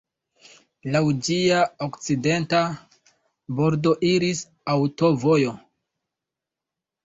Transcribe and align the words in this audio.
Laŭ 0.95 1.01
ĝia 1.27 1.59
okcidenta 1.89 2.63
bordo 3.61 3.95
iris 4.15 4.43
aŭtovojo. 4.77 5.57